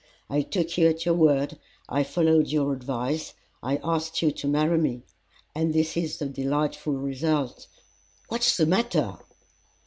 I 0.31 0.41
took 0.41 0.79
you 0.79 0.87
at 0.87 1.05
your 1.05 1.13
word, 1.13 1.59
I 1.87 2.03
followed 2.03 2.47
your 2.47 2.73
advice, 2.73 3.35
I 3.61 3.77
asked 3.83 4.23
you 4.23 4.31
to 4.31 4.47
marry 4.47 4.79
me, 4.79 5.03
and 5.53 5.75
this 5.75 5.95
is 5.95 6.17
the 6.17 6.25
delightful 6.25 6.93
result 6.93 7.67
what's 8.27 8.57
the 8.57 8.65
matter?" 8.65 9.19